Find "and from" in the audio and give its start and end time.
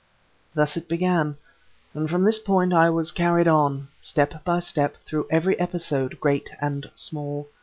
1.93-2.23